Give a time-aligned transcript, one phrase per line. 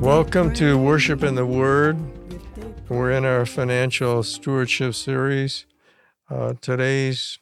[0.00, 1.98] Welcome to Worship in the Word.
[2.88, 5.66] We're in our financial stewardship series.
[6.30, 7.38] Uh, today's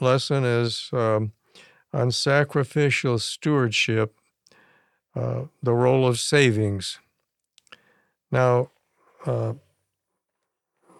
[0.00, 1.32] lesson is um,
[1.92, 4.14] on sacrificial stewardship,
[5.14, 6.98] uh, the role of savings.
[8.30, 8.70] Now,
[9.24, 9.54] uh,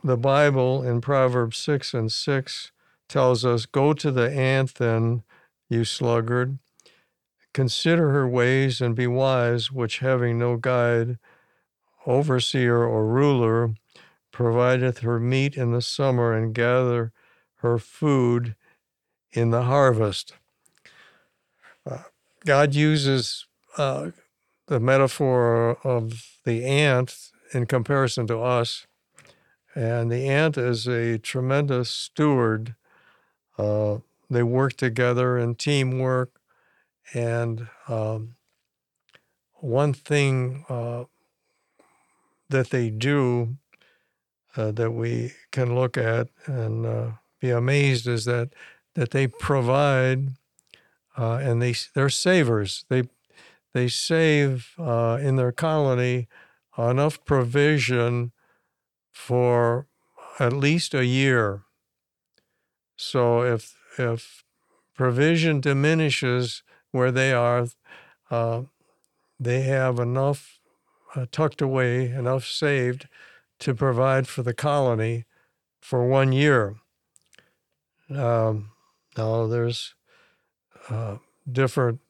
[0.03, 2.73] the Bible in Proverbs 6 and 6
[3.09, 5.23] tells us Go to the ant, then,
[5.69, 6.59] you sluggard.
[7.53, 11.19] Consider her ways and be wise, which having no guide,
[12.07, 13.75] overseer or ruler,
[14.33, 17.13] provideth her meat in the summer and gather
[17.57, 18.57] her food
[19.33, 20.35] in the harvest.
[21.89, 22.03] Uh,
[22.45, 23.47] God uses
[23.79, 24.11] uh,
[24.67, 28.87] the metaphor of the ant in comparison to us.
[29.75, 32.75] And the ant is a tremendous steward.
[33.59, 33.99] Uh,
[34.31, 36.41] they work together in teamwork.
[37.13, 38.37] And um,
[39.55, 41.05] one thing uh,
[42.49, 43.57] that they do
[44.57, 48.51] uh, that we can look at and uh, be amazed is that
[48.95, 50.29] that they provide
[51.17, 52.85] uh, and they they're savers.
[52.89, 53.05] They
[53.73, 56.29] they save uh, in their colony
[56.79, 58.33] enough provision
[59.13, 59.87] for
[60.39, 61.63] at least a year.
[62.97, 64.45] So if if
[64.95, 67.67] provision diminishes where they are,
[68.31, 68.63] uh,
[69.39, 70.59] they have enough
[71.15, 73.09] uh, tucked away, enough saved
[73.61, 75.25] to provide for the colony
[75.81, 76.77] for one year.
[78.11, 78.71] Um,
[79.17, 79.95] now, there's
[80.91, 81.19] uh,
[81.51, 82.01] different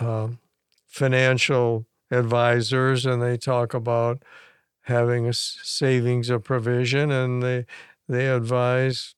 [0.00, 0.38] um,
[0.86, 4.22] financial advisors, and they talk about
[4.82, 7.66] having a savings of provision, and they
[8.08, 9.14] they advise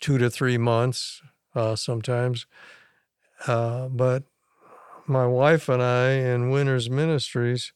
[0.00, 1.22] two to three months
[1.54, 2.46] uh, sometimes.
[3.46, 4.24] Uh, but
[5.06, 7.72] my wife and I in Winners Ministries,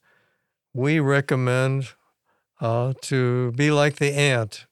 [0.75, 1.91] we recommend
[2.61, 4.67] uh, to be like the ant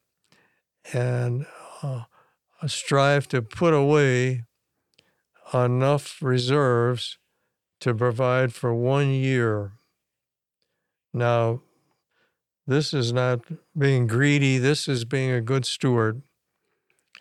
[0.93, 1.47] and
[1.83, 2.05] uh,
[2.67, 4.45] strive to put away
[5.55, 7.19] enough reserves
[7.81, 9.73] to provide for one year.
[11.13, 11.63] Now,
[12.67, 13.41] this is not
[13.77, 16.23] being greedy, this is being a good steward.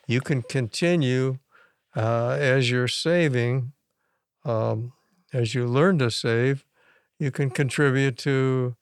[0.07, 1.39] You can continue
[1.95, 3.73] uh, as you're saving,
[4.45, 4.93] um,
[5.33, 6.65] as you learn to save,
[7.19, 8.75] you can contribute to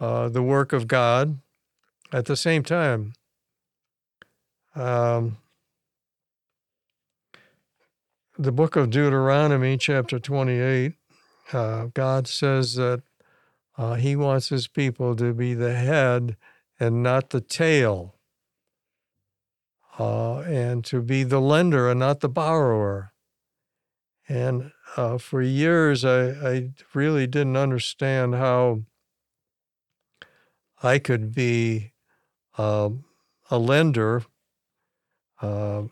[0.00, 1.38] uh, the work of God
[2.12, 3.12] at the same time.
[4.74, 5.38] Um,
[8.38, 10.94] the book of Deuteronomy, chapter 28,
[11.52, 13.02] uh, God says that
[13.76, 16.36] uh, He wants His people to be the head
[16.78, 18.16] and not the tail,
[19.98, 23.12] uh, and to be the lender and not the borrower.
[24.28, 28.82] And uh, for years, I, I really didn't understand how
[30.82, 31.92] I could be
[32.58, 33.04] um,
[33.50, 34.24] a lender,
[35.40, 35.84] uh,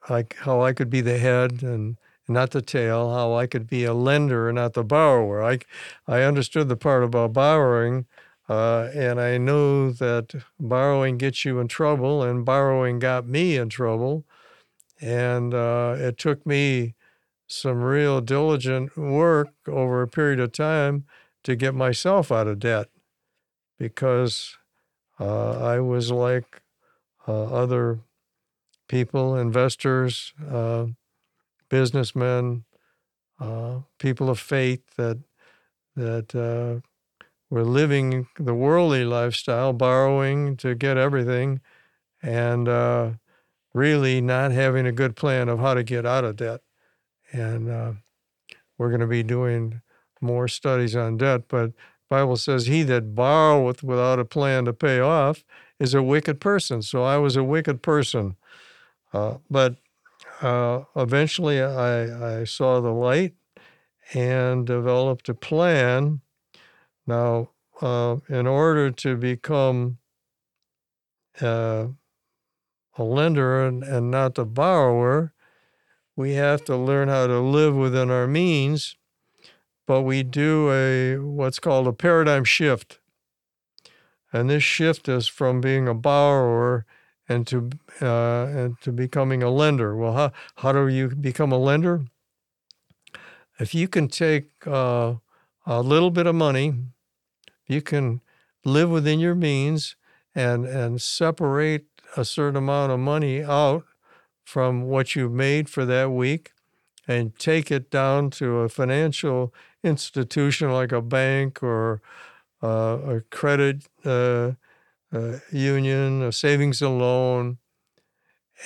[0.00, 1.96] how I could be the head and
[2.28, 5.42] not the tail, how I could be a lender and not the borrower.
[5.42, 5.58] I,
[6.06, 8.06] I understood the part about borrowing,
[8.48, 13.68] uh, and I knew that borrowing gets you in trouble, and borrowing got me in
[13.68, 14.24] trouble.
[15.00, 16.94] And uh, it took me
[17.46, 21.04] some real diligent work over a period of time
[21.42, 22.88] to get myself out of debt
[23.78, 24.56] because
[25.20, 26.62] uh, I was like
[27.28, 28.00] uh, other
[28.88, 30.86] people, investors, uh,
[31.74, 32.64] businessmen,
[33.40, 35.18] uh, people of faith that
[35.96, 36.80] that uh,
[37.50, 41.60] were living the worldly lifestyle, borrowing to get everything,
[42.22, 43.10] and uh,
[43.72, 46.60] really not having a good plan of how to get out of debt.
[47.32, 47.92] And uh,
[48.78, 49.82] we're going to be doing
[50.20, 51.72] more studies on debt, but
[52.08, 55.44] Bible says, "He that borroweth without a plan to pay off
[55.80, 58.36] is a wicked person." So I was a wicked person,
[59.12, 59.74] uh, but
[60.40, 63.34] uh, eventually I, I saw the light
[64.12, 66.20] and developed a plan.
[67.06, 67.50] Now,
[67.80, 69.98] uh, in order to become
[71.40, 71.88] uh,
[72.96, 75.32] a lender and, and not the borrower,
[76.16, 78.96] we have to learn how to live within our means
[79.86, 82.98] but we do a what's called a paradigm shift.
[84.32, 86.86] And this shift is from being a borrower
[87.28, 87.70] and to
[88.02, 89.96] uh, and to becoming a lender.
[89.96, 92.06] Well, how how do you become a lender?
[93.58, 95.14] If you can take uh,
[95.66, 96.74] a little bit of money,
[97.66, 98.20] you can
[98.64, 99.96] live within your means
[100.34, 101.86] and and separate
[102.16, 103.84] a certain amount of money out
[104.44, 106.52] from what you've made for that week
[107.06, 112.00] and take it down to a financial institution like a bank or
[112.62, 114.52] uh, a credit uh,
[115.14, 117.58] uh, union, a savings and loan,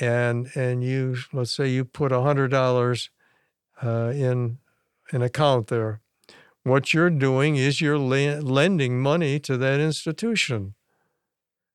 [0.00, 3.10] and and you let's say you put a hundred dollars
[3.82, 4.58] uh, in
[5.12, 6.00] an account there.
[6.62, 10.74] What you're doing is you're le- lending money to that institution.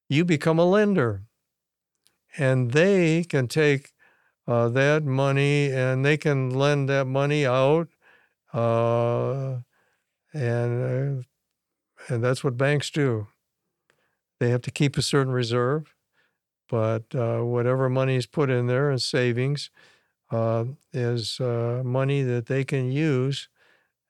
[0.09, 1.23] You become a lender,
[2.37, 3.91] and they can take
[4.47, 7.87] uh, that money and they can lend that money out,
[8.53, 9.61] uh,
[10.33, 11.23] and uh,
[12.09, 13.27] and that's what banks do.
[14.43, 15.95] They have to keep a certain reserve,
[16.69, 19.71] but uh, whatever money is put in there as savings
[20.31, 23.47] uh, is uh, money that they can use.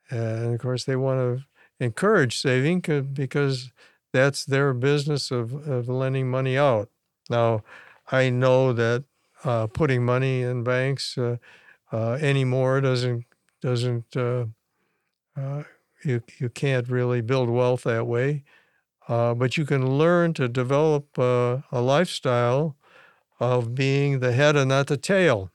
[0.09, 1.45] And of course, they want to
[1.80, 2.81] encourage saving
[3.13, 3.71] because
[4.12, 6.89] that's their business of, of lending money out.
[7.30, 7.63] Now,
[8.12, 9.06] I know that
[9.44, 11.38] uh, putting money in banks uh,
[11.91, 13.25] uh, anymore doesn't
[13.62, 14.45] doesn't uh,
[15.35, 15.63] uh,
[16.03, 18.44] you you can't really build wealth that way,
[19.07, 22.75] uh, but you can learn to develop a lifestyle
[23.39, 25.51] of being the head and not the tail,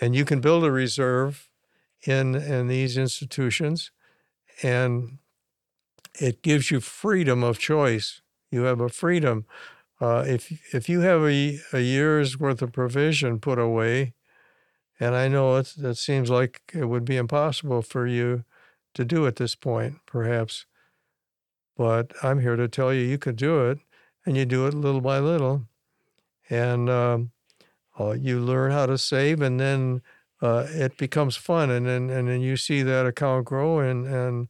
[0.00, 1.48] and you can build a reserve
[2.06, 3.90] in in these institutions,
[4.62, 5.18] and
[6.20, 8.22] it gives you freedom of choice.
[8.50, 9.46] You have a freedom
[10.00, 14.14] uh, if if you have a, a year's worth of provision put away,
[14.98, 18.44] and I know it, it seems like it would be impossible for you
[18.94, 20.66] to do at this point, perhaps,
[21.76, 23.78] but I'm here to tell you you can do it,
[24.24, 25.66] and you do it little by little,
[26.48, 27.30] and um,
[27.98, 30.02] uh, you learn how to save, and then
[30.42, 34.48] uh, it becomes fun, and then and then you see that account grow, and and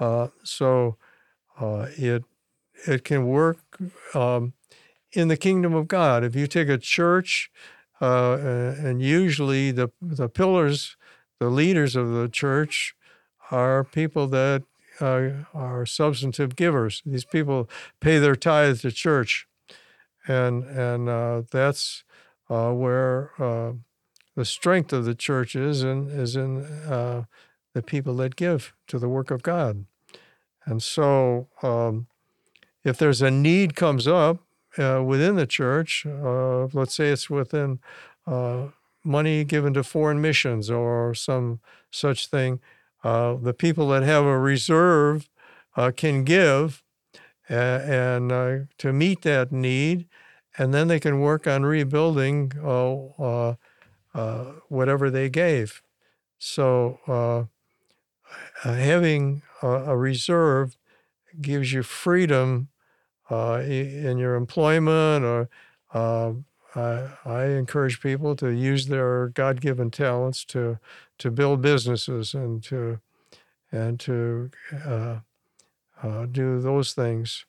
[0.00, 0.96] uh, so
[1.60, 2.24] uh, it
[2.86, 3.58] it can work.
[4.14, 4.54] Um,
[5.14, 6.24] in the kingdom of God.
[6.24, 7.50] If you take a church,
[8.00, 10.96] uh, and usually the the pillars,
[11.38, 12.94] the leaders of the church,
[13.50, 14.64] are people that
[15.00, 17.02] uh, are substantive givers.
[17.04, 17.68] These people
[18.00, 19.46] pay their tithe to church,
[20.26, 22.04] and and uh, that's
[22.48, 23.72] uh, where uh,
[24.36, 27.24] the strength of the church is, and is in uh,
[27.72, 29.86] the people that give to the work of God.
[30.66, 32.06] And so, um,
[32.84, 34.38] if there's a need comes up,
[34.78, 37.78] uh, within the church, let's say it's within
[39.04, 41.60] money given to foreign missions or some
[41.90, 42.60] such thing,
[43.04, 45.28] uh, the people that have a reserve
[45.76, 46.82] uh, can give
[47.48, 50.08] and, and to meet that need,
[50.58, 52.50] and then they can work on rebuilding
[54.68, 55.82] whatever they gave.
[56.38, 57.48] So
[58.62, 60.76] having a, a reserve
[61.40, 62.68] gives you freedom
[63.30, 65.48] uh, in your employment or
[65.92, 66.32] uh,
[66.74, 70.78] I, I, encourage people to use their God-given talents to
[71.18, 73.00] to build businesses and to
[73.70, 74.50] and to
[74.84, 75.18] uh,
[76.02, 77.44] uh do those things.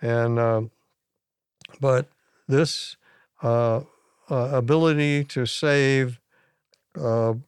[0.00, 0.70] And um,
[1.80, 2.08] but
[2.48, 2.96] this
[3.42, 3.82] uh,
[4.30, 6.18] uh, ability to save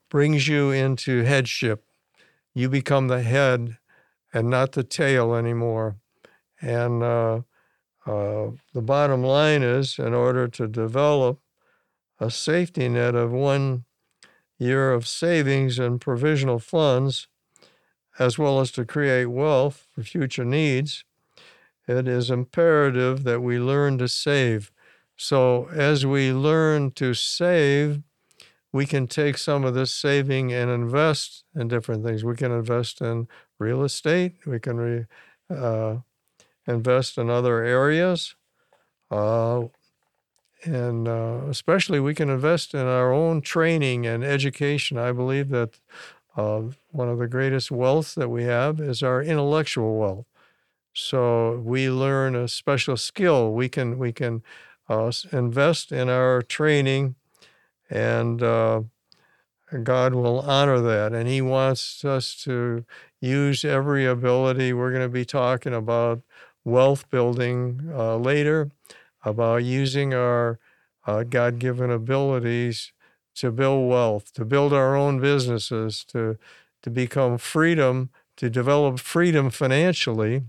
[0.08, 1.84] brings you into headship.
[2.54, 3.78] You become the head
[4.32, 5.96] and not the tail anymore.
[6.60, 7.44] And
[8.06, 11.40] uh, the bottom line is, in order to develop
[12.20, 13.84] a safety net of one
[14.58, 17.28] year of savings and provisional funds,
[18.18, 21.04] as well as to create wealth for future needs,
[21.86, 24.70] it is imperative that we learn to save.
[25.16, 28.02] So, as we learn to save,
[28.72, 32.24] we can take some of this saving and invest in different things.
[32.24, 34.34] We can invest in real estate.
[34.46, 35.04] We can re,
[35.48, 35.98] uh,
[36.66, 38.34] invest in other areas.
[39.10, 39.64] Uh,
[40.64, 44.96] and uh, especially, we can invest in our own training and education.
[44.96, 45.78] I believe that
[46.36, 50.26] uh, one of the greatest wealth that we have is our intellectual wealth.
[50.94, 53.52] So we learn a special skill.
[53.52, 54.42] We can we can
[54.88, 57.16] uh, invest in our training,
[57.90, 58.82] and uh,
[59.82, 61.12] God will honor that.
[61.12, 62.84] And He wants us to
[63.20, 64.72] use every ability.
[64.72, 66.22] We're going to be talking about
[66.64, 68.70] wealth building uh, later,
[69.24, 70.58] about using our
[71.06, 72.92] uh, God given abilities
[73.36, 76.38] to build wealth, to build our own businesses, to,
[76.82, 80.42] to become freedom, to develop freedom financially,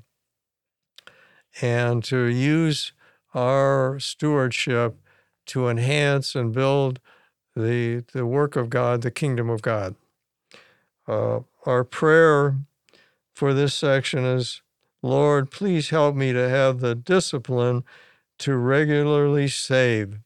[1.61, 2.91] and to use
[3.33, 4.95] our stewardship
[5.45, 6.99] to enhance and build
[7.55, 9.95] the, the work of God, the kingdom of God.
[11.07, 12.57] Uh, our prayer
[13.33, 14.61] for this section is
[15.05, 17.83] Lord, please help me to have the discipline
[18.39, 20.17] to regularly save.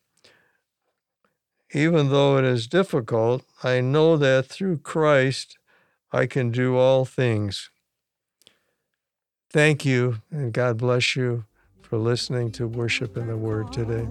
[1.74, 5.58] Even though it is difficult, I know that through Christ
[6.14, 7.70] I can do all things.
[9.52, 11.44] Thank you, and God bless you
[11.82, 14.08] for listening to Worship in the Word today.